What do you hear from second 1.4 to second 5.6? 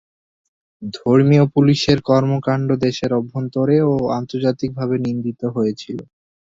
পুলিশের কর্মকাণ্ড দেশের অভ্যন্তরে ও আন্তর্জাতিকভাবে নিন্দিত